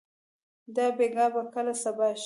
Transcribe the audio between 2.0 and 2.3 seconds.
شي؟